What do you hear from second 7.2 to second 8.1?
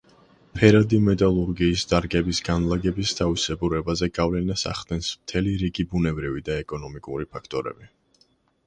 ფაქტორები.